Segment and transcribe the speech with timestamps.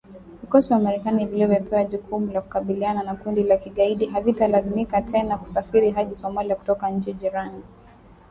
[0.41, 6.15] Vikosi vya Marekani vilivyopewa jukumu la kukabiliana na kundi la kigaidi havitalazimika tena kusafiri hadi
[6.15, 7.63] Somalia kutoka nchi jirani.